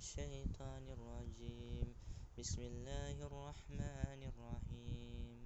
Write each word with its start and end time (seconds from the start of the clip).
الشيطان 0.00 0.88
الرجيم. 0.96 1.92
بسم 2.40 2.60
الله 2.72 3.20
الرحمن 3.20 4.20
الرحيم. 4.32 5.38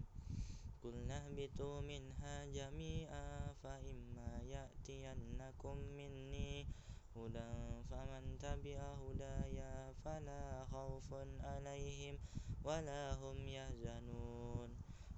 قلنا 0.78 1.26
اهبطوا 1.26 1.82
منها 1.82 2.46
جميعا 2.54 3.50
فإما 3.62 4.46
يأتينكم 4.46 5.76
مني 5.98 6.70
هدى 7.18 7.82
فمن 7.90 8.38
تبع 8.38 8.78
هدايا 9.02 9.92
فلا 10.06 10.64
خوف 10.70 11.10
عليهم 11.42 12.14
ولا 12.62 13.18
هم 13.18 13.38
يحزنون. 13.48 14.70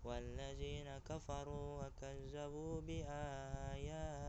والذين 0.05 0.89
كفروا 1.05 1.85
وكذبوا 1.85 2.81
بآياتنا 2.89 4.29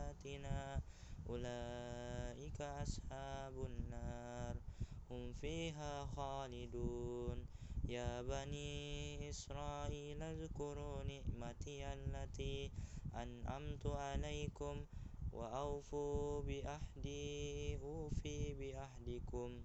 أولئك 1.28 2.60
أصحاب 2.60 3.56
النار. 3.56 4.67
هم 5.10 5.32
فيها 5.32 6.06
خالدون. 6.06 7.46
يا 7.88 8.22
بني 8.22 9.30
إسرائيل 9.30 10.22
اذكروا 10.22 11.02
نعمتي 11.04 11.92
التي 11.92 12.70
أنعمت 13.14 13.86
عليكم 13.86 14.84
وأوفوا 15.32 16.42
بأحدي 16.42 17.76
أوفي 17.76 18.54
بأحدكم. 18.54 19.62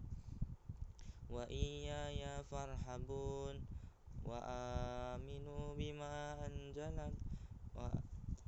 وإياي 1.30 2.44
فارحبون 2.44 3.66
وآمنوا 4.26 5.76
بما 5.76 6.46
أنزلت 6.46 7.14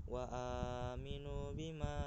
وآمنوا 0.08 1.52
بما 1.52 1.98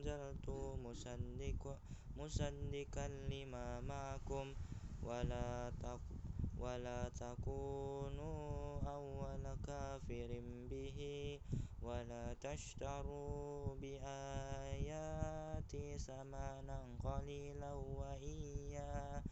أنزلت 0.00 0.48
مصدق 0.80 1.78
مصدقا 2.16 3.08
لما 3.08 3.80
معكم. 3.80 4.54
ولا 5.02 5.72
ولا 6.58 7.08
تكونوا 7.08 8.80
أول 8.80 9.56
كافر 9.66 10.40
به. 10.70 10.98
ولا 11.82 12.34
تشتروا 12.40 13.74
بآياتي 13.74 15.18
ثمنا 15.98 16.96
قليلا 17.04 17.72
وإياي 17.72 19.22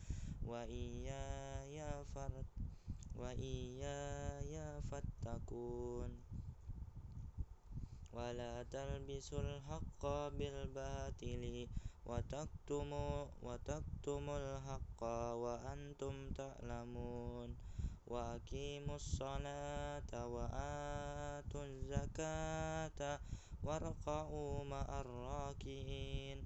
وإياي 0.45 2.05
وإياي 3.17 4.83
فاتقون. 4.83 6.28
ولا 8.13 8.63
تلبسوا 8.63 9.41
الحق 9.41 10.03
بالباطل 10.39 11.69
وتكتموا 12.07 13.27
وتكتموا 13.43 14.39
الحق 14.39 15.03
وأنتم 15.45 16.15
تعلمون 16.31 17.57
وأقيموا 18.07 18.97
الصلاة 18.97 20.11
وآتوا 20.35 21.65
الزكاة 21.65 23.21
واركعوا 23.65 24.65
مع 24.65 25.01
الراكعين 25.01 26.39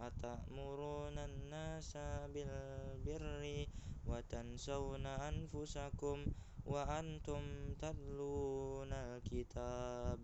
أتأمرون 0.00 1.18
الناس 1.18 1.96
بالبر 2.32 3.66
وتنسون 4.06 5.06
أنفسكم 5.06 6.18
وأنتم 6.66 7.42
تتلون 7.82 8.92
الكتاب 8.92 10.18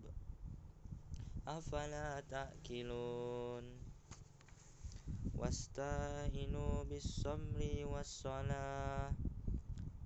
أفلا 1.47 2.19
تأكلون؟ 2.27 3.63
واستعينوا 5.35 6.83
بالصبر 6.83 7.85
والصلاة 7.85 9.11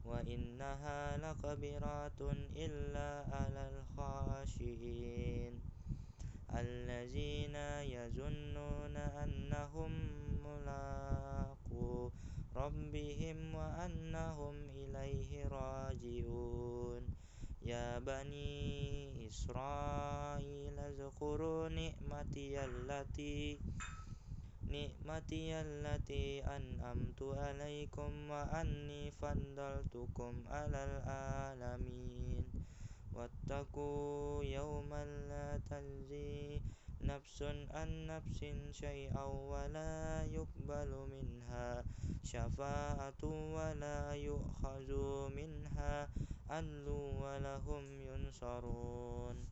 وإنها 0.06 1.18
لكبيرة 1.18 2.22
إلا 2.56 3.26
على 3.34 3.64
الخاشعين. 3.74 5.62
الذين 6.54 7.56
يظنون 7.90 8.96
أنهم 8.98 9.92
ملاقو 10.46 12.10
ربهم 12.56 13.56
وأنهم 13.56 14.56
إليه 14.70 15.48
راجعون. 15.48 17.04
يا 17.62 18.00
بني 18.00 19.11
إسرائيل 19.32 20.76
اذكروا 20.80 21.70
نعمتي 21.70 22.66
التي 22.66 23.60
نعمتي 24.68 25.62
التي 25.62 26.44
أنعمت 26.44 27.22
عليكم 27.24 28.12
وأني 28.32 29.12
فضلتكم 29.12 30.34
على 30.48 30.80
العالمين. 30.84 32.46
واتقوا 33.16 34.44
يوما 34.44 35.04
لا 35.32 35.60
تجزي 35.70 36.62
نفس 37.02 37.44
عن 37.72 37.90
نفس 38.08 38.40
شيئا 38.72 39.24
ولا 39.24 40.28
يقبل 40.28 40.92
منها 41.14 41.84
شفاعة 42.24 43.24
ولا 43.56 44.12
يؤخذ 44.16 44.90
منها 45.36 46.10
عدل 46.52 46.88
ولا 46.90 47.58
هم 47.58 48.02
ينصرون 48.02 49.52